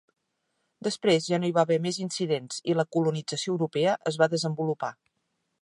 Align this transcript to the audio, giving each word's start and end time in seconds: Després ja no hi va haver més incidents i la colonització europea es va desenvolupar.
Després 0.87 1.27
ja 1.33 1.39
no 1.43 1.47
hi 1.49 1.53
va 1.57 1.65
haver 1.67 1.77
més 1.83 2.01
incidents 2.05 2.65
i 2.73 2.77
la 2.81 2.87
colonització 2.97 3.55
europea 3.59 3.97
es 4.15 4.21
va 4.23 4.33
desenvolupar. 4.37 4.95